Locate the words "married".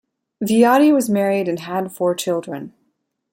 1.11-1.47